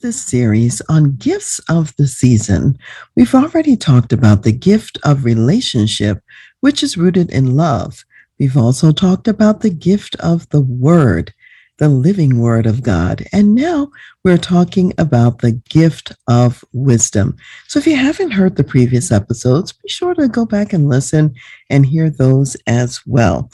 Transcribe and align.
This 0.00 0.20
series 0.20 0.80
on 0.88 1.16
gifts 1.16 1.60
of 1.68 1.94
the 1.96 2.06
season, 2.06 2.78
we've 3.16 3.34
already 3.34 3.76
talked 3.76 4.12
about 4.12 4.42
the 4.42 4.52
gift 4.52 4.98
of 5.04 5.24
relationship, 5.24 6.22
which 6.60 6.82
is 6.82 6.96
rooted 6.96 7.30
in 7.30 7.56
love. 7.56 8.04
We've 8.38 8.56
also 8.56 8.92
talked 8.92 9.28
about 9.28 9.60
the 9.60 9.70
gift 9.70 10.16
of 10.16 10.48
the 10.48 10.60
word, 10.60 11.34
the 11.78 11.88
living 11.88 12.38
word 12.38 12.66
of 12.66 12.82
God. 12.82 13.26
And 13.32 13.54
now 13.54 13.90
we're 14.24 14.38
talking 14.38 14.92
about 14.96 15.40
the 15.40 15.52
gift 15.52 16.12
of 16.26 16.64
wisdom. 16.72 17.36
So 17.68 17.78
if 17.78 17.86
you 17.86 17.96
haven't 17.96 18.32
heard 18.32 18.56
the 18.56 18.64
previous 18.64 19.12
episodes, 19.12 19.72
be 19.72 19.88
sure 19.88 20.14
to 20.14 20.28
go 20.28 20.46
back 20.46 20.72
and 20.72 20.88
listen 20.88 21.34
and 21.68 21.84
hear 21.84 22.08
those 22.08 22.56
as 22.66 23.00
well. 23.06 23.50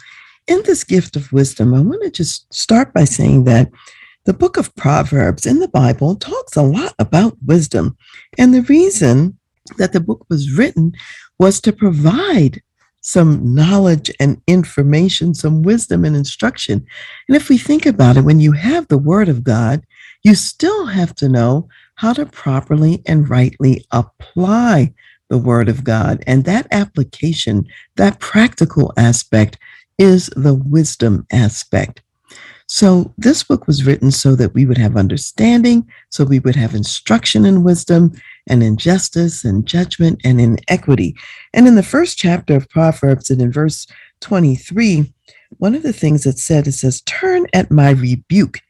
In 0.46 0.62
this 0.64 0.84
gift 0.84 1.16
of 1.16 1.32
wisdom, 1.32 1.74
I 1.74 1.80
want 1.80 2.02
to 2.04 2.10
just 2.10 2.52
start 2.54 2.94
by 2.94 3.04
saying 3.04 3.44
that 3.44 3.70
the 4.26 4.34
book 4.34 4.56
of 4.56 4.74
Proverbs 4.74 5.46
in 5.46 5.60
the 5.60 5.68
Bible 5.68 6.16
talks 6.16 6.56
a 6.56 6.62
lot 6.62 6.94
about 6.98 7.36
wisdom. 7.46 7.96
And 8.36 8.52
the 8.52 8.62
reason 8.62 9.38
that 9.78 9.92
the 9.92 10.00
book 10.00 10.26
was 10.28 10.52
written 10.52 10.92
was 11.38 11.60
to 11.60 11.72
provide 11.72 12.60
some 13.00 13.54
knowledge 13.54 14.10
and 14.18 14.42
information, 14.48 15.32
some 15.32 15.62
wisdom 15.62 16.04
and 16.04 16.16
instruction. 16.16 16.84
And 17.28 17.36
if 17.36 17.48
we 17.48 17.56
think 17.56 17.86
about 17.86 18.16
it, 18.16 18.22
when 18.22 18.40
you 18.40 18.50
have 18.50 18.88
the 18.88 18.98
Word 18.98 19.28
of 19.28 19.44
God, 19.44 19.86
you 20.24 20.34
still 20.34 20.86
have 20.86 21.14
to 21.16 21.28
know 21.28 21.68
how 21.94 22.12
to 22.12 22.26
properly 22.26 23.02
and 23.06 23.30
rightly 23.30 23.86
apply 23.92 24.92
the 25.28 25.38
Word 25.38 25.68
of 25.68 25.84
God. 25.84 26.24
And 26.26 26.44
that 26.44 26.66
application, 26.72 27.66
that 27.94 28.18
practical 28.18 28.92
aspect, 28.96 29.56
is 29.98 30.26
the 30.34 30.54
wisdom 30.54 31.26
aspect. 31.30 32.02
So 32.68 33.14
this 33.16 33.44
book 33.44 33.66
was 33.66 33.84
written 33.84 34.10
so 34.10 34.34
that 34.36 34.54
we 34.54 34.66
would 34.66 34.78
have 34.78 34.96
understanding, 34.96 35.88
so 36.10 36.24
we 36.24 36.40
would 36.40 36.56
have 36.56 36.74
instruction 36.74 37.46
in 37.46 37.62
wisdom 37.62 38.12
and 38.48 38.62
in 38.62 38.76
justice 38.76 39.44
and 39.44 39.66
judgment 39.66 40.20
and 40.24 40.40
in 40.40 40.58
equity. 40.68 41.14
And 41.54 41.68
in 41.68 41.76
the 41.76 41.82
first 41.82 42.18
chapter 42.18 42.56
of 42.56 42.68
Proverbs 42.68 43.30
and 43.30 43.40
in 43.40 43.52
verse 43.52 43.86
23, 44.20 45.12
one 45.58 45.76
of 45.76 45.84
the 45.84 45.92
things 45.92 46.26
it 46.26 46.38
said, 46.38 46.66
it 46.66 46.72
says, 46.72 47.02
Turn 47.02 47.46
at 47.52 47.70
my 47.70 47.90
rebuke. 47.90 48.60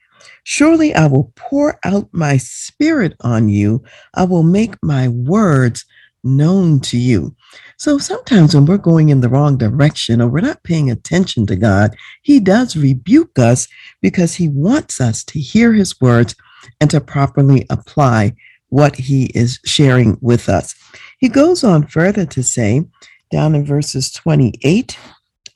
Surely 0.45 0.95
I 0.95 1.07
will 1.07 1.33
pour 1.35 1.79
out 1.83 2.09
my 2.13 2.37
spirit 2.37 3.15
on 3.23 3.49
you. 3.49 3.83
I 4.15 4.25
will 4.25 4.43
make 4.43 4.75
my 4.83 5.09
words 5.09 5.85
known 6.27 6.81
to 6.81 6.99
you. 6.99 7.35
So 7.79 7.99
sometimes 7.99 8.55
when 8.55 8.67
we're 8.67 8.79
going 8.79 9.09
in 9.09 9.21
the 9.21 9.29
wrong 9.29 9.57
direction 9.57 10.21
or 10.21 10.29
we're 10.29 10.41
not 10.41 10.63
paying 10.63 10.91
attention 10.91 11.47
to 11.47 11.57
God, 11.57 11.97
He 12.23 12.41
does 12.41 12.77
rebuke 12.77 13.39
us 13.39 13.69
because 14.03 14.35
He 14.35 14.49
wants 14.49 15.01
us 15.01 15.25
to 15.25 15.41
hear 15.41 15.73
His 15.73 16.01
words 16.01 16.35
and 16.81 16.91
to 16.91 17.01
properly 17.01 17.67
apply 17.71 18.35
what 18.69 18.97
He 18.97 19.27
is 19.27 19.59
sharing 19.65 20.19
with 20.21 20.49
us. 20.49 20.75
He 21.19 21.29
goes 21.29 21.65
on 21.65 21.87
further 21.87 22.27
to 22.27 22.43
say, 22.43 22.85
down 23.31 23.55
in 23.55 23.65
verses 23.65 24.13
28 24.13 24.99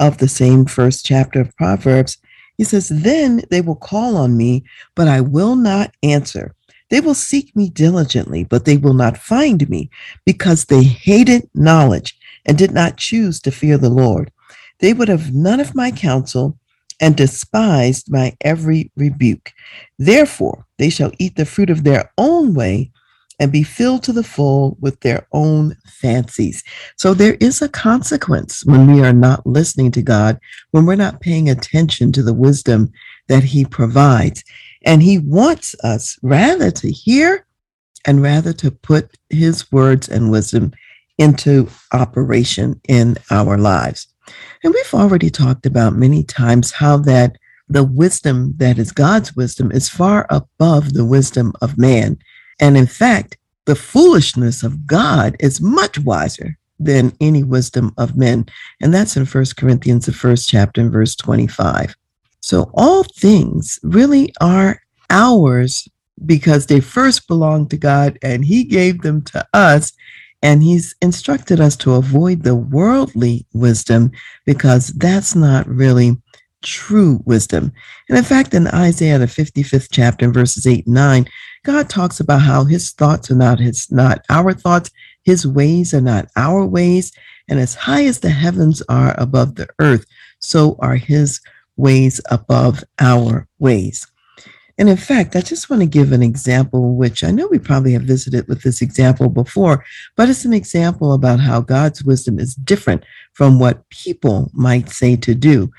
of 0.00 0.18
the 0.18 0.28
same 0.28 0.64
first 0.64 1.04
chapter 1.04 1.40
of 1.40 1.56
Proverbs, 1.56 2.18
he 2.60 2.64
says, 2.64 2.90
Then 2.90 3.40
they 3.50 3.62
will 3.62 3.74
call 3.74 4.18
on 4.18 4.36
me, 4.36 4.64
but 4.94 5.08
I 5.08 5.22
will 5.22 5.56
not 5.56 5.94
answer. 6.02 6.54
They 6.90 7.00
will 7.00 7.14
seek 7.14 7.54
me 7.56 7.70
diligently, 7.70 8.44
but 8.44 8.64
they 8.64 8.76
will 8.76 8.94
not 8.94 9.16
find 9.16 9.68
me 9.68 9.90
because 10.24 10.64
they 10.64 10.82
hated 10.82 11.48
knowledge 11.54 12.18
and 12.46 12.58
did 12.58 12.72
not 12.72 12.96
choose 12.96 13.40
to 13.40 13.50
fear 13.50 13.78
the 13.78 13.90
Lord. 13.90 14.30
They 14.80 14.92
would 14.92 15.08
have 15.08 15.34
none 15.34 15.60
of 15.60 15.74
my 15.74 15.90
counsel 15.90 16.58
and 17.00 17.16
despised 17.16 18.10
my 18.10 18.36
every 18.42 18.90
rebuke. 18.96 19.52
Therefore, 19.98 20.66
they 20.78 20.90
shall 20.90 21.12
eat 21.18 21.36
the 21.36 21.46
fruit 21.46 21.70
of 21.70 21.84
their 21.84 22.12
own 22.18 22.54
way 22.54 22.90
and 23.38 23.50
be 23.50 23.62
filled 23.62 24.02
to 24.04 24.12
the 24.12 24.22
full 24.22 24.76
with 24.80 25.00
their 25.00 25.26
own 25.32 25.74
fancies. 25.86 26.62
So 26.96 27.14
there 27.14 27.34
is 27.40 27.62
a 27.62 27.70
consequence 27.70 28.64
when 28.66 28.92
we 28.92 29.02
are 29.02 29.14
not 29.14 29.46
listening 29.46 29.90
to 29.92 30.02
God, 30.02 30.38
when 30.72 30.84
we're 30.84 30.94
not 30.94 31.22
paying 31.22 31.48
attention 31.48 32.12
to 32.12 32.22
the 32.22 32.34
wisdom 32.34 32.92
that 33.28 33.42
He 33.42 33.64
provides. 33.64 34.44
And 34.84 35.02
he 35.02 35.18
wants 35.18 35.74
us 35.84 36.18
rather 36.22 36.70
to 36.70 36.90
hear 36.90 37.46
and 38.06 38.22
rather 38.22 38.52
to 38.54 38.70
put 38.70 39.16
his 39.28 39.70
words 39.70 40.08
and 40.08 40.30
wisdom 40.30 40.72
into 41.18 41.68
operation 41.92 42.80
in 42.88 43.16
our 43.30 43.58
lives. 43.58 44.08
And 44.64 44.72
we've 44.72 44.94
already 44.94 45.30
talked 45.30 45.66
about 45.66 45.94
many 45.94 46.22
times 46.22 46.72
how 46.72 46.96
that 46.98 47.36
the 47.68 47.84
wisdom 47.84 48.54
that 48.56 48.78
is 48.78 48.90
God's 48.90 49.36
wisdom 49.36 49.70
is 49.70 49.88
far 49.88 50.26
above 50.30 50.92
the 50.92 51.04
wisdom 51.04 51.52
of 51.60 51.78
man. 51.78 52.18
And 52.58 52.76
in 52.76 52.86
fact, 52.86 53.36
the 53.66 53.76
foolishness 53.76 54.62
of 54.62 54.86
God 54.86 55.36
is 55.38 55.60
much 55.60 55.98
wiser 55.98 56.58
than 56.80 57.12
any 57.20 57.44
wisdom 57.44 57.92
of 57.98 58.16
men. 58.16 58.46
And 58.80 58.92
that's 58.92 59.16
in 59.16 59.26
First 59.26 59.56
Corinthians, 59.56 60.06
the 60.06 60.12
first 60.12 60.48
chapter, 60.48 60.80
and 60.80 60.90
verse 60.90 61.14
25. 61.14 61.94
So 62.40 62.70
all 62.74 63.04
things 63.04 63.78
really 63.82 64.32
are 64.40 64.80
ours 65.10 65.88
because 66.26 66.66
they 66.66 66.80
first 66.80 67.28
belonged 67.28 67.70
to 67.70 67.76
God 67.76 68.18
and 68.22 68.44
He 68.44 68.64
gave 68.64 69.02
them 69.02 69.22
to 69.26 69.46
us. 69.52 69.92
And 70.42 70.62
He's 70.62 70.94
instructed 71.02 71.60
us 71.60 71.76
to 71.76 71.94
avoid 71.94 72.42
the 72.42 72.54
worldly 72.54 73.46
wisdom 73.52 74.10
because 74.46 74.88
that's 74.88 75.34
not 75.34 75.66
really 75.68 76.16
true 76.62 77.20
wisdom. 77.24 77.72
And 78.08 78.18
in 78.18 78.24
fact, 78.24 78.54
in 78.54 78.66
Isaiah, 78.68 79.18
the 79.18 79.26
55th 79.26 79.88
chapter, 79.90 80.30
verses 80.30 80.66
8 80.66 80.86
and 80.86 80.94
9, 80.94 81.26
God 81.64 81.88
talks 81.88 82.20
about 82.20 82.42
how 82.42 82.64
his 82.64 82.92
thoughts 82.92 83.30
are 83.30 83.36
not 83.36 83.58
his 83.58 83.90
not 83.90 84.24
our 84.30 84.52
thoughts, 84.52 84.90
his 85.24 85.46
ways 85.46 85.92
are 85.92 86.00
not 86.00 86.28
our 86.36 86.64
ways, 86.64 87.12
and 87.48 87.58
as 87.58 87.74
high 87.74 88.04
as 88.04 88.20
the 88.20 88.30
heavens 88.30 88.82
are 88.88 89.14
above 89.18 89.54
the 89.54 89.68
earth, 89.78 90.06
so 90.38 90.76
are 90.80 90.96
his 90.96 91.40
ways 91.76 92.20
above 92.30 92.84
our 92.98 93.46
ways. 93.58 94.06
And 94.80 94.88
in 94.88 94.96
fact, 94.96 95.36
I 95.36 95.42
just 95.42 95.68
want 95.68 95.82
to 95.82 95.86
give 95.86 96.10
an 96.10 96.22
example, 96.22 96.96
which 96.96 97.22
I 97.22 97.30
know 97.30 97.46
we 97.48 97.58
probably 97.58 97.92
have 97.92 98.02
visited 98.02 98.48
with 98.48 98.62
this 98.62 98.80
example 98.80 99.28
before, 99.28 99.84
but 100.16 100.30
it's 100.30 100.46
an 100.46 100.54
example 100.54 101.12
about 101.12 101.38
how 101.38 101.60
God's 101.60 102.02
wisdom 102.02 102.38
is 102.38 102.54
different 102.54 103.04
from 103.34 103.58
what 103.58 103.86
people 103.90 104.50
might 104.54 104.88
say 104.88 105.16
to 105.16 105.34
do. 105.34 105.70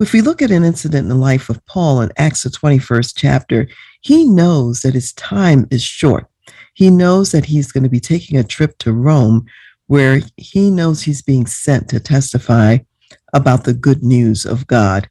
If 0.00 0.12
we 0.12 0.20
look 0.20 0.42
at 0.42 0.50
an 0.50 0.64
incident 0.64 1.04
in 1.04 1.08
the 1.08 1.14
life 1.14 1.48
of 1.48 1.64
Paul 1.64 2.02
in 2.02 2.10
Acts, 2.18 2.42
the 2.42 2.50
21st 2.50 3.14
chapter, 3.16 3.68
he 4.02 4.26
knows 4.26 4.80
that 4.82 4.94
his 4.94 5.14
time 5.14 5.66
is 5.70 5.82
short. 5.82 6.26
He 6.74 6.90
knows 6.90 7.32
that 7.32 7.46
he's 7.46 7.72
going 7.72 7.84
to 7.84 7.90
be 7.90 8.00
taking 8.00 8.38
a 8.38 8.44
trip 8.44 8.76
to 8.78 8.92
Rome 8.92 9.46
where 9.86 10.20
he 10.36 10.70
knows 10.70 11.02
he's 11.02 11.22
being 11.22 11.46
sent 11.46 11.88
to 11.88 12.00
testify 12.00 12.78
about 13.32 13.64
the 13.64 13.74
good 13.74 14.02
news 14.02 14.44
of 14.44 14.66
God, 14.66 15.08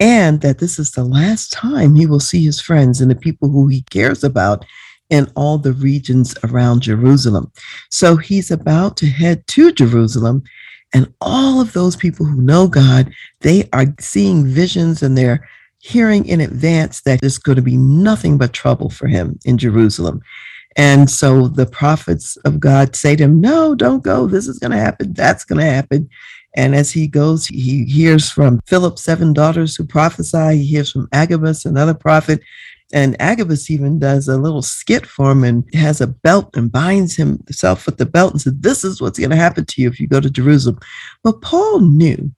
and 0.00 0.40
that 0.40 0.58
this 0.58 0.78
is 0.78 0.92
the 0.92 1.04
last 1.04 1.52
time 1.52 1.94
he 1.94 2.06
will 2.06 2.20
see 2.20 2.44
his 2.44 2.60
friends 2.60 3.00
and 3.00 3.10
the 3.10 3.16
people 3.16 3.48
who 3.48 3.68
he 3.68 3.82
cares 3.90 4.24
about 4.24 4.64
in 5.10 5.30
all 5.36 5.58
the 5.58 5.72
regions 5.72 6.34
around 6.44 6.82
Jerusalem. 6.82 7.52
So 7.90 8.16
he's 8.16 8.50
about 8.50 8.96
to 8.98 9.06
head 9.06 9.46
to 9.48 9.72
Jerusalem. 9.72 10.42
And 10.92 11.12
all 11.20 11.60
of 11.60 11.72
those 11.72 11.96
people 11.96 12.24
who 12.24 12.40
know 12.40 12.68
God, 12.68 13.12
they 13.40 13.68
are 13.72 13.86
seeing 14.00 14.46
visions 14.46 15.02
and 15.02 15.18
they're 15.18 15.46
hearing 15.78 16.26
in 16.26 16.40
advance 16.40 17.02
that 17.02 17.20
there's 17.20 17.38
going 17.38 17.56
to 17.56 17.62
be 17.62 17.76
nothing 17.76 18.38
but 18.38 18.52
trouble 18.52 18.90
for 18.90 19.06
him 19.06 19.38
in 19.44 19.58
Jerusalem. 19.58 20.22
And 20.76 21.10
so 21.10 21.48
the 21.48 21.66
prophets 21.66 22.36
of 22.38 22.58
God 22.58 22.96
say 22.96 23.16
to 23.16 23.24
him, 23.24 23.40
No, 23.40 23.74
don't 23.74 24.02
go. 24.02 24.26
This 24.26 24.48
is 24.48 24.58
going 24.58 24.72
to 24.72 24.78
happen. 24.78 25.12
That's 25.12 25.44
going 25.44 25.60
to 25.60 25.70
happen. 25.70 26.08
And 26.56 26.74
as 26.74 26.92
he 26.92 27.08
goes, 27.08 27.46
he 27.46 27.84
hears 27.84 28.30
from 28.30 28.60
Philip's 28.66 29.02
seven 29.02 29.32
daughters 29.32 29.74
who 29.74 29.84
prophesy. 29.84 30.58
He 30.58 30.66
hears 30.66 30.92
from 30.92 31.08
Agabus, 31.12 31.64
another 31.64 31.94
prophet. 31.94 32.40
And 32.92 33.16
Agabus 33.20 33.70
even 33.70 33.98
does 33.98 34.28
a 34.28 34.36
little 34.36 34.62
skit 34.62 35.04
for 35.04 35.32
him 35.32 35.42
and 35.42 35.64
has 35.74 36.00
a 36.00 36.06
belt 36.06 36.56
and 36.56 36.70
binds 36.70 37.16
himself 37.16 37.86
with 37.86 37.96
the 37.96 38.06
belt 38.06 38.32
and 38.32 38.40
says, 38.40 38.54
This 38.58 38.84
is 38.84 39.00
what's 39.00 39.18
going 39.18 39.30
to 39.30 39.36
happen 39.36 39.64
to 39.64 39.82
you 39.82 39.88
if 39.88 39.98
you 39.98 40.06
go 40.06 40.20
to 40.20 40.30
Jerusalem. 40.30 40.78
But 41.24 41.40
Paul 41.40 41.80
knew 41.80 42.30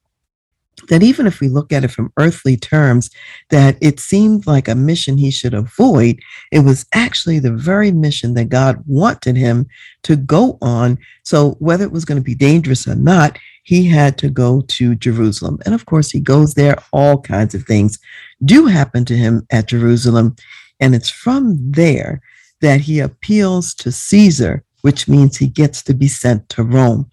that 0.88 1.02
even 1.02 1.26
if 1.26 1.40
we 1.40 1.48
look 1.48 1.72
at 1.72 1.84
it 1.84 1.90
from 1.90 2.12
earthly 2.18 2.56
terms, 2.56 3.10
that 3.50 3.76
it 3.80 3.98
seemed 3.98 4.46
like 4.46 4.68
a 4.68 4.74
mission 4.74 5.16
he 5.16 5.30
should 5.30 5.54
avoid, 5.54 6.18
it 6.52 6.60
was 6.60 6.86
actually 6.92 7.38
the 7.38 7.52
very 7.52 7.90
mission 7.90 8.34
that 8.34 8.48
God 8.48 8.82
wanted 8.86 9.36
him 9.36 9.66
to 10.02 10.16
go 10.16 10.58
on. 10.60 10.98
So 11.22 11.52
whether 11.58 11.84
it 11.84 11.92
was 11.92 12.04
going 12.04 12.20
to 12.20 12.24
be 12.24 12.34
dangerous 12.34 12.86
or 12.86 12.94
not, 12.94 13.38
he 13.62 13.88
had 13.88 14.16
to 14.18 14.28
go 14.28 14.60
to 14.68 14.94
Jerusalem. 14.94 15.58
And 15.64 15.74
of 15.74 15.86
course, 15.86 16.10
he 16.10 16.20
goes 16.20 16.54
there. 16.54 16.76
All 16.92 17.20
kinds 17.20 17.54
of 17.54 17.64
things 17.64 17.98
do 18.44 18.66
happen 18.66 19.04
to 19.06 19.16
him 19.16 19.46
at 19.50 19.66
Jerusalem. 19.66 20.36
And 20.78 20.94
it's 20.94 21.10
from 21.10 21.56
there 21.72 22.20
that 22.60 22.82
he 22.82 23.00
appeals 23.00 23.74
to 23.74 23.90
Caesar, 23.90 24.62
which 24.82 25.08
means 25.08 25.36
he 25.36 25.48
gets 25.48 25.82
to 25.84 25.94
be 25.94 26.06
sent 26.06 26.48
to 26.50 26.62
Rome. 26.62 27.10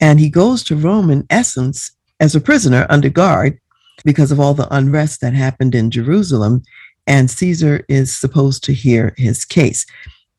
And 0.00 0.20
he 0.20 0.28
goes 0.28 0.62
to 0.64 0.76
Rome, 0.76 1.10
in 1.10 1.26
essence, 1.30 1.95
as 2.20 2.34
a 2.34 2.40
prisoner 2.40 2.86
under 2.88 3.08
guard 3.08 3.58
because 4.04 4.30
of 4.30 4.40
all 4.40 4.54
the 4.54 4.72
unrest 4.74 5.20
that 5.20 5.34
happened 5.34 5.74
in 5.74 5.90
Jerusalem. 5.90 6.62
And 7.06 7.30
Caesar 7.30 7.84
is 7.88 8.16
supposed 8.16 8.64
to 8.64 8.72
hear 8.72 9.14
his 9.16 9.44
case. 9.44 9.86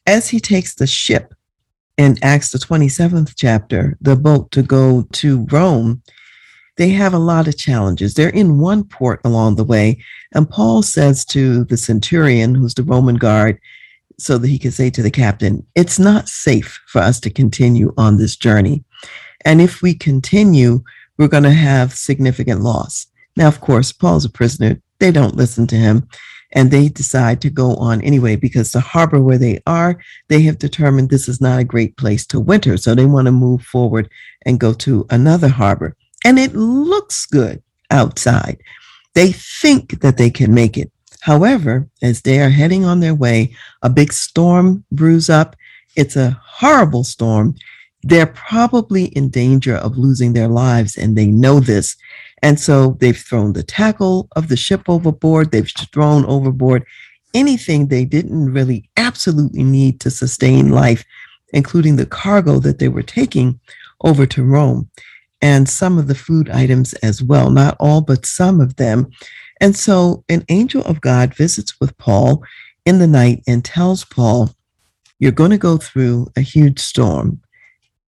As 0.06 0.30
he 0.30 0.40
takes 0.40 0.76
the 0.76 0.88
ship 0.88 1.34
in 1.98 2.18
Acts, 2.22 2.52
the 2.52 2.60
27th 2.60 3.34
chapter, 3.36 3.98
the 4.02 4.16
boat 4.16 4.52
to 4.52 4.64
go 4.64 5.04
to 5.14 5.46
Rome, 5.52 6.02
they 6.78 6.90
have 6.90 7.14
a 7.14 7.20
lot 7.20 7.48
of 7.48 7.58
challenges. 7.58 8.14
They're 8.14 8.30
in 8.30 8.60
one 8.60 8.84
port 8.84 9.20
along 9.24 9.56
the 9.56 9.64
way. 9.64 10.04
And 10.34 10.50
Paul 10.50 10.84
says 10.84 11.26
to 11.26 11.64
the 11.66 11.78
centurion, 11.78 12.54
who's 12.54 12.76
the 12.76 12.84
Roman 12.84 13.16
guard, 13.16 13.60
so 14.20 14.38
that 14.38 14.48
he 14.48 14.60
can 14.60 14.72
say 14.72 14.90
to 14.92 15.02
the 15.02 15.12
captain, 15.12 15.66
It's 15.76 16.00
not 16.00 16.30
safe 16.30 16.80
for 16.88 17.02
us 17.02 17.20
to 17.22 17.30
continue 17.30 17.94
on 17.98 18.18
this 18.18 18.36
journey. 18.36 18.84
And 19.46 19.62
if 19.62 19.82
we 19.82 19.94
continue, 19.94 20.84
we're 21.18 21.28
going 21.28 21.44
to 21.44 21.52
have 21.52 21.94
significant 21.94 22.62
loss. 22.62 23.08
Now, 23.36 23.48
of 23.48 23.62
course, 23.62 23.92
Paul's 23.92 24.26
a 24.26 24.30
prisoner. 24.30 24.82
They 25.00 25.12
don't 25.12 25.36
listen 25.36 25.68
to 25.68 25.76
him 25.76 26.08
and 26.54 26.72
they 26.72 26.88
decide 26.90 27.42
to 27.42 27.50
go 27.50 27.76
on 27.76 28.02
anyway 28.02 28.36
because 28.36 28.72
the 28.72 28.80
harbor 28.80 29.22
where 29.22 29.38
they 29.38 29.62
are, 29.68 30.00
they 30.30 30.42
have 30.44 30.58
determined 30.58 31.10
this 31.10 31.28
is 31.28 31.42
not 31.42 31.60
a 31.60 31.66
great 31.66 31.98
place 31.98 32.26
to 32.28 32.40
winter. 32.40 32.78
So 32.78 32.96
they 32.96 33.06
want 33.06 33.26
to 33.26 33.32
move 33.32 33.62
forward 33.62 34.10
and 34.46 34.60
go 34.60 34.74
to 34.74 35.06
another 35.10 35.50
harbor. 35.50 35.96
And 36.26 36.40
it 36.40 36.56
looks 36.56 37.26
good 37.26 37.62
outside. 37.92 38.62
They 39.14 39.32
think 39.32 40.02
that 40.02 40.18
they 40.18 40.30
can 40.30 40.54
make 40.54 40.78
it. 40.78 40.92
However, 41.22 41.90
as 42.02 42.22
they 42.22 42.40
are 42.40 42.50
heading 42.50 42.86
on 42.86 43.00
their 43.00 43.16
way, 43.16 43.56
a 43.82 43.90
big 43.90 44.14
storm 44.14 44.86
brews 44.92 45.30
up. 45.30 45.56
It's 45.96 46.16
a 46.16 46.40
horrible 46.44 47.04
storm 47.04 47.56
they're 48.04 48.28
probably 48.28 49.06
in 49.06 49.30
danger 49.30 49.76
of 49.76 49.98
losing 49.98 50.34
their 50.34 50.48
lives 50.48 50.98
and 50.98 51.18
they 51.18 51.26
know 51.28 51.60
this. 51.60 51.96
And 52.44 52.60
so 52.60 52.98
they've 53.00 53.18
thrown 53.18 53.54
the 53.54 53.64
tackle 53.64 54.28
of 54.36 54.48
the 54.48 54.58
ship 54.58 54.84
overboard, 54.88 55.52
they've 55.52 55.72
thrown 55.92 56.26
overboard 56.26 56.86
anything 57.34 57.88
they 57.88 58.06
didn't 58.06 58.54
really 58.54 58.90
absolutely 58.98 59.64
need 59.64 60.00
to 60.02 60.12
sustain 60.12 60.70
life, 60.70 61.04
including 61.54 61.96
the 61.96 62.06
cargo 62.06 62.60
that 62.60 62.80
they 62.80 62.88
were 62.88 63.04
taking 63.04 63.60
over 64.02 64.26
to 64.26 64.44
Rome 64.44 64.90
and 65.42 65.68
some 65.68 65.98
of 65.98 66.08
the 66.08 66.16
food 66.16 66.50
items 66.50 66.94
as 66.96 67.22
well, 67.22 67.50
not 67.50 67.78
all, 67.80 68.02
but 68.02 68.26
some 68.26 68.60
of 68.60 68.76
them. 68.78 69.10
And 69.60 69.76
so 69.76 70.24
an 70.30 70.44
angel 70.50 70.84
of 70.84 71.02
God 71.02 71.36
visits 71.36 71.80
with 71.80 71.98
Paul 71.98 72.44
in 72.86 73.00
the 73.00 73.08
night 73.08 73.44
and 73.48 73.64
tells 73.64 74.04
Paul, 74.06 74.52
You're 75.20 75.32
going 75.32 75.52
to 75.52 75.58
go 75.58 75.78
through 75.78 76.28
a 76.36 76.42
huge 76.42 76.80
storm 76.80 77.42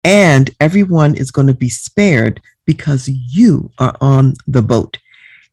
and 0.07 0.51
everyone 0.61 1.15
is 1.15 1.31
going 1.31 1.47
to 1.47 1.53
be 1.53 1.67
spared 1.67 2.41
because 2.65 3.09
you 3.09 3.69
are 3.77 3.93
on 3.99 4.35
the 4.47 4.61
boat. 4.61 4.97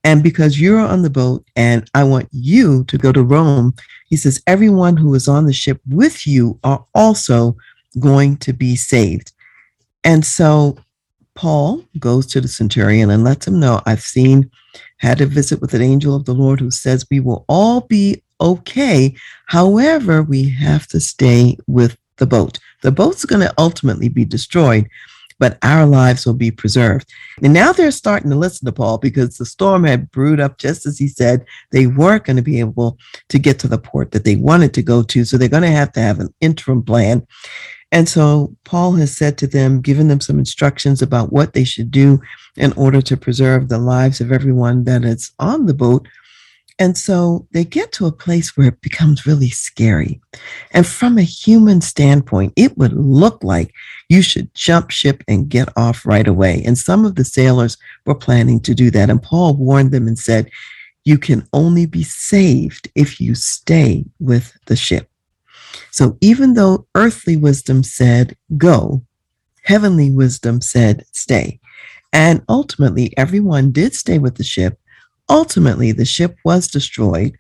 And 0.05 0.23
because 0.23 0.61
you're 0.61 0.79
on 0.79 1.03
the 1.03 1.11
boat 1.11 1.45
and 1.56 1.91
I 1.93 2.05
want 2.05 2.29
you 2.31 2.85
to 2.85 2.97
go 2.97 3.11
to 3.11 3.25
Rome, 3.25 3.75
he 4.06 4.17
says, 4.17 4.41
everyone 4.47 4.97
who 4.97 5.12
is 5.17 5.27
on 5.27 5.47
the 5.47 5.53
ship 5.53 5.81
with 5.91 6.25
you 6.25 6.56
are 6.62 6.85
also 6.95 7.56
going 7.99 8.37
to 8.39 8.53
be 8.53 8.77
saved. 8.77 9.33
And 10.05 10.25
so 10.25 10.77
Paul 11.35 11.85
goes 11.99 12.25
to 12.27 12.41
the 12.41 12.47
centurion 12.47 13.11
and 13.11 13.25
lets 13.25 13.49
him 13.49 13.59
know, 13.59 13.81
I've 13.87 14.03
seen, 14.03 14.49
had 14.99 15.21
a 15.21 15.27
visit 15.27 15.61
with 15.61 15.75
an 15.75 15.83
angel 15.83 16.15
of 16.15 16.27
the 16.27 16.35
Lord 16.35 16.61
who 16.61 16.71
says 16.71 17.09
we 17.11 17.19
will 17.19 17.45
all 17.49 17.81
be 17.81 18.23
okay. 18.41 19.17
However, 19.47 20.23
we 20.23 20.49
have 20.50 20.87
to 20.89 21.00
stay 21.00 21.57
with 21.67 21.99
the 22.16 22.26
boat. 22.26 22.58
The 22.82 22.93
boat's 22.93 23.25
going 23.25 23.40
to 23.40 23.55
ultimately 23.58 24.08
be 24.08 24.25
destroyed, 24.25 24.88
but 25.38 25.58
our 25.62 25.87
lives 25.87 26.26
will 26.26 26.34
be 26.34 26.50
preserved. 26.50 27.11
And 27.43 27.52
now 27.52 27.72
they're 27.72 27.90
starting 27.90 28.31
to 28.31 28.37
listen 28.37 28.66
to 28.66 28.72
Paul 28.72 28.99
because 28.99 29.37
the 29.37 29.46
storm 29.46 29.84
had 29.84 30.11
brewed 30.11 30.40
up 30.40 30.58
just 30.58 30.87
as 30.87 30.99
he 30.99 31.08
said. 31.08 31.44
They 31.70 31.87
weren't 31.87 32.25
going 32.25 32.37
to 32.37 32.43
be 32.43 32.61
able 32.61 32.99
to 33.31 33.38
get 33.38 33.58
to 33.61 33.69
the 33.69 33.78
port 33.78 34.12
that 34.12 34.25
they 34.25 34.37
wanted 34.37 34.75
to 34.75 34.82
go 34.82 35.02
to. 35.02 35.25
So 35.25 35.37
they're 35.37 35.49
going 35.49 35.62
to 35.62 35.70
have 35.70 35.93
to 35.93 36.00
have 36.00 36.20
an 36.20 36.32
interim 36.40 36.82
plan. 36.82 37.26
And 37.93 38.08
so 38.08 38.56
Paul 38.64 38.93
has 38.94 39.16
said 39.16 39.38
to 39.38 39.46
them, 39.46 39.81
given 39.81 40.08
them 40.08 40.20
some 40.20 40.38
instructions 40.38 41.00
about 41.00 41.32
what 41.32 41.52
they 41.52 41.62
should 41.62 41.93
do 41.93 42.20
in 42.56 42.72
order 42.72 43.00
to 43.02 43.16
preserve 43.16 43.69
the 43.69 43.78
lives 43.78 44.20
of 44.20 44.32
everyone 44.32 44.82
that 44.84 45.05
is 45.05 45.32
on 45.38 45.66
the 45.66 45.75
boat 45.75 46.06
and 46.79 46.99
so 46.99 47.47
they 47.53 47.65
get 47.65 47.93
to 47.93 48.06
a 48.06 48.12
place 48.12 48.56
where 48.56 48.69
it 48.69 48.81
becomes 48.81 49.26
really 49.26 49.50
scary. 49.50 50.21
And 50.73 50.85
from 50.85 51.19
a 51.19 51.23
human 51.23 51.81
standpoint, 51.81 52.53
it 52.56 52.76
would 52.76 52.93
look 52.93 53.44
like 53.44 53.73
you 54.09 54.23
should 54.23 54.53
jump 54.55 54.91
ship 54.91 55.23
and 55.29 55.49
get 55.49 55.69
off 55.76 56.05
right 56.05 56.26
away. 56.26 56.62
And 56.67 56.76
some 56.76 57.05
of 57.05 57.15
the 57.15 57.25
sailors 57.25 57.76
were 58.06 58.15
planning 58.17 58.59
to 58.61 58.75
do 58.75 58.91
that. 58.91 59.09
And 59.09 59.23
Paul 59.23 59.55
warned 59.55 59.93
them 59.93 60.09
and 60.09 60.19
said, 60.19 60.50
You 61.05 61.17
can 61.17 61.47
only 61.53 61.87
be 61.87 62.03
saved 62.03 62.91
if 62.97 63.21
you 63.21 63.37
stay 63.37 64.05
with 64.19 64.53
the 64.67 64.76
ship. 64.76 65.09
So 65.93 66.19
even 66.21 66.55
though 66.55 66.88
earthly 66.97 67.37
wisdom 67.37 67.85
said, 67.85 68.37
Go, 68.56 69.05
heavenly 69.62 70.11
wisdom 70.11 70.61
said, 70.61 71.05
Stay. 71.12 71.61
And 72.12 72.43
ultimately, 72.49 73.17
everyone 73.17 73.71
did 73.71 73.94
stay 73.94 74.19
with 74.19 74.37
the 74.37 74.44
ship 74.44 74.79
Ultimately, 75.29 75.93
the 75.93 76.05
ship 76.05 76.37
was 76.44 76.69
destroyed, 76.69 77.37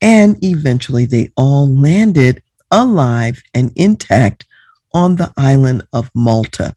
and 0.00 0.42
eventually 0.42 1.06
they 1.06 1.30
all 1.36 1.68
landed 1.68 2.42
alive 2.70 3.42
and 3.54 3.72
intact 3.76 4.46
on 4.92 5.16
the 5.16 5.32
island 5.36 5.86
of 5.92 6.10
Malta. 6.14 6.74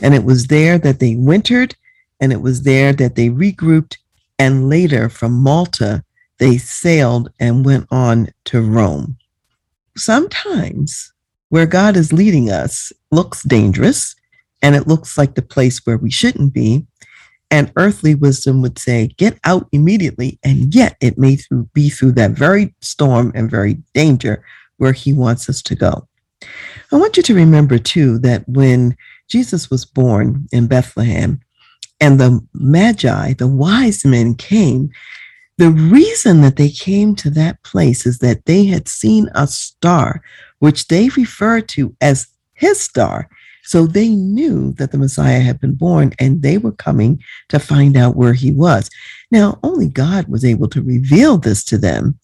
And 0.00 0.14
it 0.14 0.24
was 0.24 0.46
there 0.46 0.78
that 0.78 1.00
they 1.00 1.16
wintered, 1.16 1.74
and 2.20 2.32
it 2.32 2.40
was 2.40 2.62
there 2.62 2.92
that 2.92 3.14
they 3.14 3.28
regrouped, 3.28 3.96
and 4.38 4.68
later 4.68 5.08
from 5.08 5.32
Malta, 5.32 6.04
they 6.38 6.58
sailed 6.58 7.30
and 7.38 7.64
went 7.64 7.86
on 7.90 8.28
to 8.46 8.60
Rome. 8.60 9.16
Sometimes 9.96 11.12
where 11.50 11.66
God 11.66 11.96
is 11.96 12.12
leading 12.12 12.50
us 12.50 12.92
looks 13.10 13.42
dangerous 13.42 14.16
and 14.62 14.74
it 14.74 14.86
looks 14.86 15.18
like 15.18 15.34
the 15.34 15.42
place 15.42 15.84
where 15.84 15.98
we 15.98 16.10
shouldn't 16.10 16.54
be. 16.54 16.86
And 17.52 17.70
earthly 17.76 18.14
wisdom 18.14 18.62
would 18.62 18.78
say, 18.78 19.08
get 19.18 19.38
out 19.44 19.68
immediately. 19.72 20.38
And 20.42 20.74
yet 20.74 20.96
it 21.02 21.18
may 21.18 21.36
through, 21.36 21.68
be 21.74 21.90
through 21.90 22.12
that 22.12 22.30
very 22.30 22.74
storm 22.80 23.30
and 23.34 23.50
very 23.50 23.74
danger 23.92 24.42
where 24.78 24.94
he 24.94 25.12
wants 25.12 25.50
us 25.50 25.60
to 25.62 25.74
go. 25.74 26.08
I 26.90 26.96
want 26.96 27.18
you 27.18 27.22
to 27.22 27.34
remember 27.34 27.78
too 27.78 28.18
that 28.20 28.48
when 28.48 28.96
Jesus 29.28 29.70
was 29.70 29.84
born 29.84 30.48
in 30.50 30.66
Bethlehem 30.66 31.40
and 32.00 32.18
the 32.18 32.40
Magi, 32.54 33.34
the 33.34 33.46
wise 33.46 34.02
men 34.04 34.34
came, 34.34 34.90
the 35.58 35.70
reason 35.70 36.40
that 36.40 36.56
they 36.56 36.70
came 36.70 37.14
to 37.16 37.28
that 37.30 37.62
place 37.64 38.06
is 38.06 38.18
that 38.20 38.46
they 38.46 38.64
had 38.64 38.88
seen 38.88 39.28
a 39.34 39.46
star, 39.46 40.22
which 40.60 40.88
they 40.88 41.10
referred 41.10 41.68
to 41.68 41.94
as 42.00 42.28
his 42.54 42.80
star. 42.80 43.28
So 43.62 43.86
they 43.86 44.08
knew 44.08 44.72
that 44.74 44.92
the 44.92 44.98
Messiah 44.98 45.40
had 45.40 45.60
been 45.60 45.74
born 45.74 46.12
and 46.18 46.42
they 46.42 46.58
were 46.58 46.72
coming 46.72 47.22
to 47.48 47.58
find 47.58 47.96
out 47.96 48.16
where 48.16 48.34
he 48.34 48.50
was. 48.50 48.90
Now, 49.30 49.58
only 49.62 49.88
God 49.88 50.28
was 50.28 50.44
able 50.44 50.68
to 50.70 50.82
reveal 50.82 51.38
this 51.38 51.64
to 51.64 51.78
them. 51.78 52.18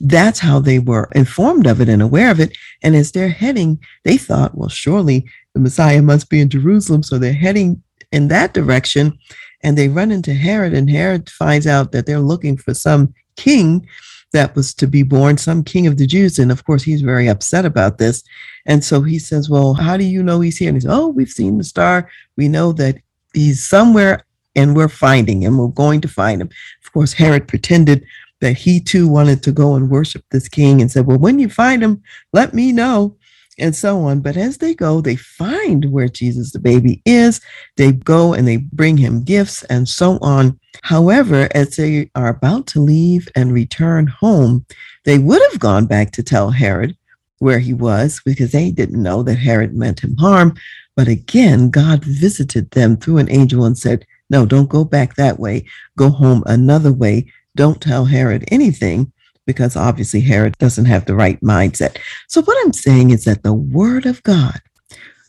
That's 0.00 0.38
how 0.38 0.60
they 0.60 0.78
were 0.78 1.10
informed 1.14 1.66
of 1.66 1.80
it 1.80 1.88
and 1.88 2.00
aware 2.00 2.30
of 2.30 2.40
it. 2.40 2.56
And 2.82 2.96
as 2.96 3.12
they're 3.12 3.28
heading, 3.28 3.78
they 4.04 4.16
thought, 4.16 4.56
well, 4.56 4.70
surely 4.70 5.28
the 5.54 5.60
Messiah 5.60 6.00
must 6.00 6.30
be 6.30 6.40
in 6.40 6.48
Jerusalem. 6.48 7.02
So 7.02 7.18
they're 7.18 7.32
heading 7.32 7.82
in 8.10 8.28
that 8.28 8.54
direction 8.54 9.18
and 9.62 9.76
they 9.76 9.88
run 9.88 10.10
into 10.10 10.32
Herod, 10.32 10.72
and 10.72 10.88
Herod 10.88 11.28
finds 11.28 11.66
out 11.66 11.92
that 11.92 12.06
they're 12.06 12.18
looking 12.18 12.56
for 12.56 12.72
some 12.74 13.12
king 13.36 13.86
that 14.32 14.54
was 14.54 14.74
to 14.74 14.86
be 14.86 15.02
born, 15.02 15.36
some 15.36 15.64
king 15.64 15.86
of 15.86 15.96
the 15.96 16.06
Jews. 16.06 16.38
And 16.38 16.52
of 16.52 16.64
course, 16.64 16.82
he's 16.82 17.02
very 17.02 17.28
upset 17.28 17.64
about 17.64 17.98
this. 17.98 18.22
And 18.66 18.84
so 18.84 19.02
he 19.02 19.18
says, 19.18 19.50
Well, 19.50 19.74
how 19.74 19.96
do 19.96 20.04
you 20.04 20.22
know 20.22 20.40
he's 20.40 20.58
here? 20.58 20.68
And 20.68 20.76
he 20.76 20.80
says, 20.80 20.92
Oh, 20.92 21.08
we've 21.08 21.30
seen 21.30 21.58
the 21.58 21.64
star. 21.64 22.10
We 22.36 22.48
know 22.48 22.72
that 22.72 22.98
he's 23.34 23.66
somewhere 23.66 24.24
and 24.54 24.76
we're 24.76 24.88
finding 24.88 25.42
him. 25.42 25.58
We're 25.58 25.68
going 25.68 26.00
to 26.02 26.08
find 26.08 26.40
him. 26.40 26.50
Of 26.84 26.92
course, 26.92 27.12
Herod 27.12 27.48
pretended 27.48 28.04
that 28.40 28.56
he 28.56 28.80
too 28.80 29.06
wanted 29.06 29.42
to 29.42 29.52
go 29.52 29.74
and 29.74 29.90
worship 29.90 30.24
this 30.30 30.48
king 30.48 30.80
and 30.80 30.90
said, 30.90 31.06
Well, 31.06 31.18
when 31.18 31.38
you 31.38 31.48
find 31.48 31.82
him, 31.82 32.02
let 32.32 32.54
me 32.54 32.72
know. 32.72 33.16
And 33.60 33.74
so 33.74 34.00
on. 34.02 34.20
But 34.20 34.36
as 34.36 34.58
they 34.58 34.74
go, 34.74 35.00
they 35.00 35.16
find 35.16 35.86
where 35.92 36.08
Jesus, 36.08 36.52
the 36.52 36.58
baby, 36.58 37.02
is. 37.04 37.40
They 37.76 37.92
go 37.92 38.34
and 38.34 38.46
they 38.46 38.58
bring 38.58 38.96
him 38.96 39.22
gifts 39.22 39.62
and 39.64 39.88
so 39.88 40.18
on. 40.22 40.58
However, 40.82 41.48
as 41.54 41.76
they 41.76 42.10
are 42.14 42.28
about 42.28 42.66
to 42.68 42.80
leave 42.80 43.28
and 43.34 43.52
return 43.52 44.06
home, 44.06 44.64
they 45.04 45.18
would 45.18 45.42
have 45.50 45.60
gone 45.60 45.86
back 45.86 46.12
to 46.12 46.22
tell 46.22 46.50
Herod 46.50 46.96
where 47.38 47.58
he 47.58 47.72
was 47.72 48.20
because 48.24 48.52
they 48.52 48.70
didn't 48.70 49.02
know 49.02 49.22
that 49.22 49.38
Herod 49.38 49.74
meant 49.74 50.00
him 50.00 50.16
harm. 50.16 50.54
But 50.96 51.08
again, 51.08 51.70
God 51.70 52.04
visited 52.04 52.70
them 52.70 52.96
through 52.96 53.18
an 53.18 53.30
angel 53.30 53.64
and 53.64 53.76
said, 53.76 54.06
No, 54.28 54.44
don't 54.44 54.68
go 54.68 54.84
back 54.84 55.14
that 55.16 55.38
way. 55.38 55.64
Go 55.96 56.10
home 56.10 56.42
another 56.46 56.92
way. 56.92 57.32
Don't 57.56 57.80
tell 57.80 58.04
Herod 58.04 58.44
anything 58.48 59.12
because 59.46 59.76
obviously 59.76 60.20
Herod 60.20 60.56
doesn't 60.58 60.84
have 60.84 61.04
the 61.04 61.14
right 61.14 61.40
mindset. 61.40 61.98
So, 62.28 62.42
what 62.42 62.56
I'm 62.64 62.72
saying 62.72 63.10
is 63.10 63.24
that 63.24 63.42
the 63.42 63.54
word 63.54 64.06
of 64.06 64.22
God 64.22 64.60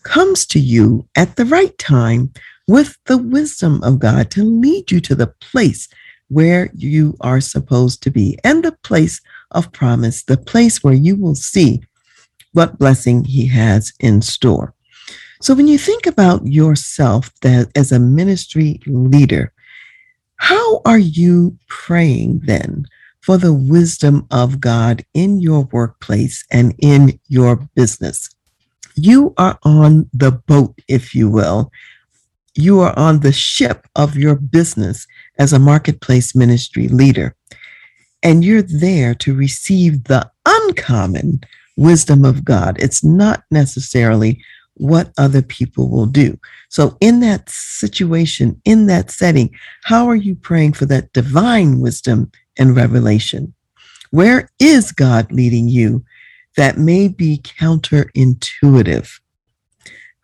comes 0.03 0.46
to 0.48 0.60
you 0.60 1.08
at 1.15 1.36
the 1.36 1.46
right 1.46 1.77
time 1.77 2.32
with 2.68 2.98
the 3.06 3.18
wisdom 3.18 3.82
of 3.84 4.00
God 4.00 4.32
to 4.32 4.44
lead 4.44 4.91
you 4.91 5.00
to 5.01 5.15
the 5.15 5.34
place 5.39 5.88
where 6.30 6.70
you 6.74 7.15
are 7.22 7.41
supposed 7.41 8.01
to 8.03 8.10
be 8.10 8.38
and 8.44 8.63
the 8.63 8.72
place 8.84 9.22
of 9.51 9.72
promise, 9.74 10.24
the 10.24 10.38
place 10.38 10.84
where 10.84 10.94
you 10.94 11.15
will 11.15 11.36
see 11.36 11.82
what 12.53 12.80
blessing 12.80 13.24
he 13.25 13.46
has 13.48 13.94
in 14.00 14.22
store. 14.22 14.74
So 15.41 15.53
when 15.56 15.68
you 15.68 15.77
think 15.77 16.06
about 16.06 16.46
yourself 16.46 17.32
that 17.41 17.70
as 17.75 17.91
a 17.91 18.00
ministry 18.00 18.80
leader, 18.86 19.51
how 20.38 20.82
are 20.86 21.00
you 21.00 21.58
praying 21.68 22.41
then 22.46 22.86
for 23.22 23.38
the 23.38 23.54
wisdom 23.54 24.28
of 24.32 24.60
God 24.60 25.06
in 25.13 25.40
your 25.40 25.63
workplace 25.72 26.46
and 26.51 26.74
in 26.80 27.20
your 27.28 27.56
business? 27.75 28.30
You 28.96 29.34
are 29.38 29.58
on 29.63 30.10
the 30.13 30.32
boat, 30.32 30.80
if 30.88 31.16
you 31.16 31.30
will. 31.30 31.72
You 32.56 32.82
are 32.82 32.98
on 32.98 33.22
the 33.22 33.32
ship 33.32 33.88
of 33.96 34.18
your 34.18 34.36
business 34.36 35.08
as 35.40 35.54
a 35.54 35.60
marketplace 35.60 36.36
ministry 36.36 36.88
leader. 36.88 37.36
And 38.24 38.44
you're 38.44 38.62
there 38.62 39.16
to 39.16 39.34
receive 39.34 40.04
the 40.04 40.30
uncommon 40.46 41.42
wisdom 41.78 42.25
of 42.25 42.44
God. 42.44 42.78
It's 42.80 43.04
not 43.04 43.44
necessarily 43.50 44.44
what 44.75 45.12
other 45.18 45.42
people 45.42 45.90
will 45.90 46.06
do. 46.06 46.38
So, 46.70 46.98
in 47.01 47.20
that 47.22 47.50
situation, 47.50 48.60
in 48.66 48.88
that 48.88 49.12
setting, 49.12 49.56
how 49.84 50.08
are 50.08 50.16
you 50.16 50.36
praying 50.36 50.74
for 50.74 50.86
that 50.88 51.12
divine 51.13 51.80
wisdom 51.80 52.32
and 52.58 52.75
revelation? 52.75 53.53
Where 54.12 54.50
is 54.60 54.91
God 54.91 55.31
leading 55.31 55.70
you 55.70 56.03
that 56.58 56.77
may 56.77 57.08
be 57.08 57.39
counterintuitive? 57.39 59.20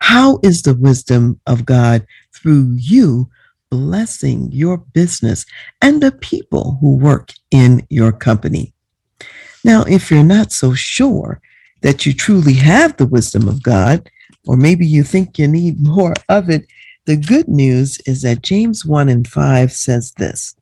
How 0.00 0.38
is 0.42 0.62
the 0.62 0.74
wisdom 0.74 1.40
of 1.46 1.64
God 1.64 2.06
through 2.34 2.76
you 2.78 3.28
blessing 3.70 4.50
your 4.52 4.78
business 4.78 5.44
and 5.82 6.02
the 6.02 6.12
people 6.12 6.78
who 6.80 6.96
work 6.96 7.32
in 7.50 7.86
your 7.90 8.12
company? 8.12 8.72
Now, 9.64 9.82
if 9.84 10.10
you're 10.10 10.22
not 10.22 10.52
so 10.52 10.74
sure 10.74 11.40
that 11.82 12.06
you 12.06 12.12
truly 12.12 12.54
have 12.54 12.96
the 12.96 13.06
wisdom 13.06 13.48
of 13.48 13.62
God, 13.62 14.08
or 14.46 14.56
maybe 14.56 14.86
you 14.86 15.02
think 15.02 15.38
you 15.38 15.48
need 15.48 15.80
more 15.86 16.14
of 16.28 16.50
it, 16.50 16.66
the 17.06 17.16
good 17.16 17.48
news 17.48 17.98
is 18.06 18.22
that 18.22 18.42
James 18.42 18.84
1 18.84 19.08
and 19.08 19.26
5 19.26 19.72
says 19.72 20.12
this 20.18 20.54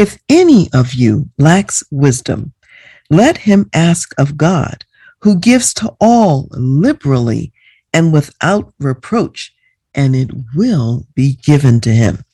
If 0.00 0.16
any 0.30 0.70
of 0.72 0.94
you 0.94 1.28
lacks 1.36 1.82
wisdom, 1.90 2.54
let 3.10 3.36
him 3.36 3.68
ask 3.74 4.18
of 4.18 4.38
God, 4.38 4.82
who 5.18 5.38
gives 5.38 5.74
to 5.74 5.94
all 6.00 6.48
liberally 6.52 7.52
and 7.92 8.10
without 8.10 8.72
reproach, 8.78 9.52
and 9.94 10.16
it 10.16 10.30
will 10.56 11.06
be 11.14 11.34
given 11.44 11.80
to 11.82 11.90
him. 11.90 12.24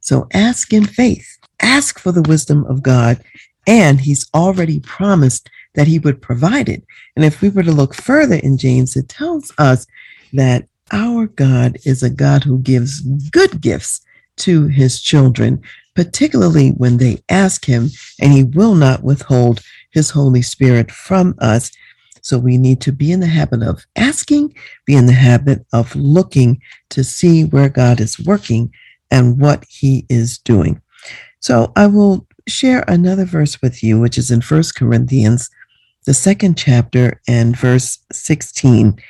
So 0.00 0.26
ask 0.34 0.72
in 0.72 0.84
faith, 0.84 1.38
ask 1.60 2.00
for 2.00 2.10
the 2.10 2.22
wisdom 2.22 2.66
of 2.66 2.82
God, 2.82 3.22
and 3.64 4.00
he's 4.00 4.28
already 4.34 4.80
promised 4.80 5.48
that 5.76 5.86
he 5.86 6.00
would 6.00 6.20
provide 6.20 6.68
it. 6.68 6.82
And 7.14 7.24
if 7.24 7.42
we 7.42 7.48
were 7.48 7.62
to 7.62 7.70
look 7.70 7.94
further 7.94 8.40
in 8.42 8.58
James, 8.58 8.96
it 8.96 9.08
tells 9.08 9.52
us 9.56 9.86
that 10.32 10.66
our 10.90 11.28
God 11.28 11.78
is 11.84 12.02
a 12.02 12.10
God 12.10 12.42
who 12.42 12.58
gives 12.58 13.02
good 13.30 13.60
gifts 13.60 14.00
to 14.38 14.66
his 14.66 15.00
children, 15.00 15.62
particularly 15.94 16.70
when 16.70 16.96
they 16.96 17.22
ask 17.28 17.64
him, 17.64 17.88
and 18.20 18.32
he 18.32 18.44
will 18.44 18.74
not 18.74 19.02
withhold 19.02 19.62
his 19.90 20.10
Holy 20.10 20.42
Spirit 20.42 20.90
from 20.90 21.34
us. 21.38 21.70
So 22.22 22.38
we 22.38 22.56
need 22.56 22.80
to 22.82 22.92
be 22.92 23.12
in 23.12 23.20
the 23.20 23.26
habit 23.26 23.62
of 23.62 23.84
asking, 23.96 24.54
be 24.86 24.94
in 24.94 25.06
the 25.06 25.12
habit 25.12 25.66
of 25.72 25.94
looking 25.96 26.60
to 26.90 27.02
see 27.04 27.44
where 27.44 27.68
God 27.68 28.00
is 28.00 28.18
working 28.18 28.72
and 29.10 29.40
what 29.40 29.64
he 29.68 30.06
is 30.08 30.38
doing. 30.38 30.80
So 31.40 31.72
I 31.76 31.86
will 31.88 32.26
share 32.48 32.84
another 32.88 33.24
verse 33.24 33.60
with 33.60 33.82
you, 33.82 34.00
which 34.00 34.16
is 34.16 34.30
in 34.30 34.40
First 34.40 34.76
Corinthians 34.76 35.50
the 36.04 36.14
second 36.14 36.56
chapter 36.56 37.20
and 37.28 37.56
verse 37.56 37.98
16. 38.12 39.00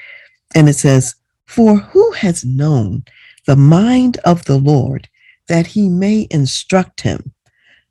And 0.55 0.69
it 0.69 0.75
says, 0.75 1.15
For 1.47 1.77
who 1.77 2.13
has 2.13 2.45
known 2.45 3.05
the 3.47 3.57
mind 3.57 4.19
of 4.25 4.45
the 4.45 4.59
Lord 4.59 5.09
that 5.53 5.67
he 5.67 5.91
may 5.91 6.27
instruct 6.31 7.03
him? 7.03 7.31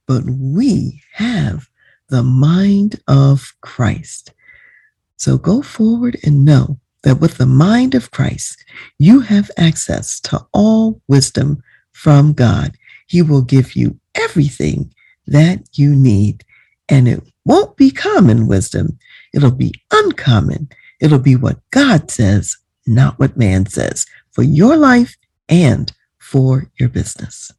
But 0.08 0.24
we 0.26 1.00
have 1.14 1.70
the 2.10 2.24
mind 2.24 3.00
of 3.08 3.54
Christ. 3.62 4.34
So 5.18 5.38
go 5.38 5.62
forward 5.62 6.18
and 6.24 6.44
know 6.44 6.80
that 7.04 7.20
with 7.20 7.38
the 7.38 7.46
mind 7.46 7.94
of 7.94 8.10
Christ, 8.10 8.66
you 8.98 9.20
have 9.20 9.52
access 9.58 10.20
to 10.22 10.44
all 10.54 11.00
wisdom 11.08 11.62
from 11.92 12.34
God. 12.34 12.76
He 13.06 13.22
will 13.22 13.44
give 13.44 13.76
you 13.76 14.00
everything 14.16 14.92
that 15.28 15.60
you 15.74 15.96
need, 15.96 16.44
and 16.90 17.08
it 17.08 17.22
won't 17.46 17.78
be 17.78 17.92
common 17.92 18.48
wisdom. 18.48 18.98
It'll 19.36 19.52
be 19.52 19.76
uncommon. 19.92 20.70
It'll 21.00 21.20
be 21.20 21.36
what 21.36 21.60
God 21.70 22.10
says, 22.10 22.58
not 22.88 23.20
what 23.20 23.38
man 23.38 23.68
says, 23.68 24.08
for 24.32 24.42
your 24.42 24.78
life 24.78 25.16
and 25.48 25.94
for 26.32 26.66
your 26.80 26.88
business. 26.88 27.52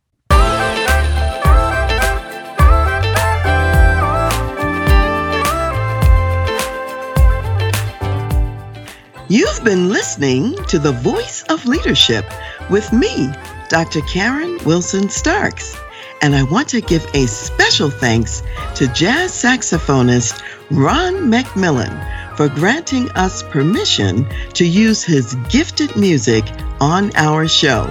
You've 9.29 9.62
been 9.62 9.91
listening 9.91 10.55
to 10.69 10.79
The 10.79 10.93
Voice 11.02 11.45
of 11.50 11.67
Leadership 11.67 12.25
with 12.71 12.91
me, 12.95 13.31
Dr. 13.69 14.00
Karen 14.02 14.57
Wilson 14.64 15.11
Starks. 15.11 15.76
And 16.23 16.35
I 16.35 16.43
want 16.43 16.69
to 16.71 16.81
give 16.81 17.07
a 17.12 17.26
special 17.26 17.91
thanks 17.91 18.43
to 18.76 18.87
jazz 18.95 19.33
saxophonist 19.33 20.43
Ron 20.71 21.31
McMillan 21.31 22.37
for 22.38 22.49
granting 22.49 23.11
us 23.11 23.43
permission 23.43 24.26
to 24.55 24.67
use 24.67 25.05
his 25.05 25.35
gifted 25.50 25.95
music 25.95 26.45
on 26.81 27.14
our 27.17 27.47
show. 27.47 27.91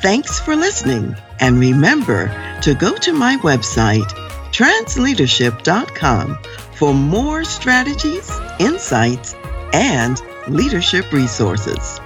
Thanks 0.00 0.38
for 0.38 0.54
listening, 0.54 1.16
and 1.40 1.58
remember 1.58 2.28
to 2.62 2.74
go 2.74 2.96
to 2.96 3.12
my 3.12 3.36
website, 3.36 4.06
transleadership.com, 4.52 6.38
for 6.74 6.92
more 6.94 7.44
strategies, 7.44 8.30
insights, 8.58 9.34
and 9.72 10.20
leadership 10.48 11.10
resources. 11.12 12.00